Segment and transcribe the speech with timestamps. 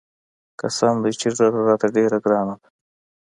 [0.59, 2.67] قسم دى چې ږيره راته ډېره ګرانه ده.